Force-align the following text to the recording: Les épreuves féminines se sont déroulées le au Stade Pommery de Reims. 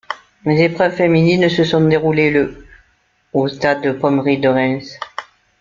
Les 0.47 0.63
épreuves 0.63 0.95
féminines 0.95 1.47
se 1.47 1.63
sont 1.63 1.85
déroulées 1.87 2.31
le 2.31 2.65
au 3.33 3.47
Stade 3.47 3.99
Pommery 3.99 4.39
de 4.39 4.49
Reims. 4.49 4.97